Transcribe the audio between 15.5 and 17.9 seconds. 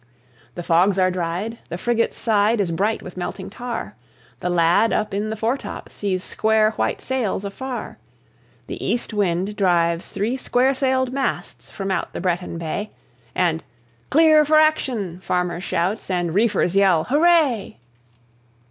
shouts, and reefers yell "Hooray!"